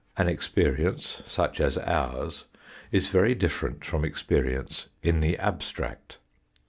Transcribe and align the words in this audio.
An 0.17 0.27
ex 0.27 0.49
perience 0.49 1.23
such 1.27 1.61
as 1.61 1.77
ours 1.77 2.45
is 2.91 3.09
very 3.09 3.35
different 3.35 3.85
from 3.85 4.03
experience 4.03 4.87
in 5.03 5.19
the 5.21 5.37
abstract. 5.37 6.17